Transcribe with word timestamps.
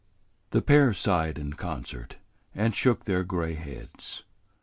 The 0.49 0.63
pair 0.63 0.93
sighed 0.93 1.37
in 1.37 1.53
concert 1.53 2.17
and 2.55 2.75
shook 2.75 3.05
their 3.05 3.23
gray 3.23 3.53
heads. 3.53 4.23